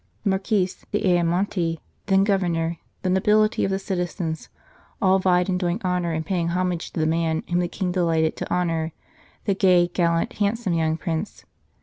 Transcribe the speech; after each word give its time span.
The 0.23 0.31
Marquis 0.31 0.67
d 0.91 0.99
Ayamonte, 1.03 1.77
then 2.07 2.23
Governor, 2.23 2.79
the 3.03 3.09
nobility, 3.11 3.67
the 3.67 3.77
citizens, 3.77 4.49
all 4.99 5.19
vied 5.19 5.47
in 5.47 5.59
doing 5.59 5.79
honour 5.85 6.11
and 6.11 6.25
paying 6.25 6.47
homage 6.47 6.89
to 6.93 6.99
the 6.99 7.05
man 7.05 7.43
whom 7.47 7.59
the 7.59 7.67
King 7.67 7.91
delighted 7.91 8.35
to 8.37 8.51
honour, 8.51 8.93
the 9.45 9.53
gay, 9.53 9.87
gallant, 9.89 10.33
handsome 10.39 10.73
young 10.73 10.97
Prince. 10.97 11.45